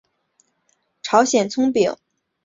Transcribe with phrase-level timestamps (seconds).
[1.03, 1.95] 朝鲜葱饼。